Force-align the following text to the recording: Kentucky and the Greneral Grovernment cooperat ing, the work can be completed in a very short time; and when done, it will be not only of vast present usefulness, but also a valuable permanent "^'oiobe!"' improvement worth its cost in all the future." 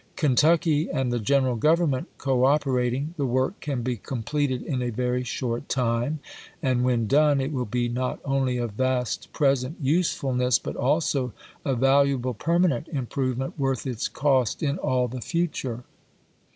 Kentucky 0.15 0.89
and 0.89 1.13
the 1.13 1.19
Greneral 1.19 1.59
Grovernment 1.59 2.07
cooperat 2.17 2.91
ing, 2.91 3.13
the 3.17 3.25
work 3.27 3.59
can 3.59 3.83
be 3.83 3.97
completed 3.97 4.63
in 4.63 4.81
a 4.81 4.89
very 4.89 5.23
short 5.23 5.69
time; 5.69 6.17
and 6.59 6.83
when 6.83 7.05
done, 7.05 7.39
it 7.39 7.51
will 7.53 7.65
be 7.67 7.87
not 7.87 8.19
only 8.25 8.57
of 8.57 8.71
vast 8.71 9.31
present 9.31 9.77
usefulness, 9.79 10.57
but 10.57 10.75
also 10.75 11.33
a 11.63 11.75
valuable 11.75 12.33
permanent 12.33 12.87
"^'oiobe!"' 12.91 12.97
improvement 12.97 13.59
worth 13.59 13.85
its 13.85 14.07
cost 14.07 14.63
in 14.63 14.79
all 14.79 15.07
the 15.07 15.21
future." 15.21 15.83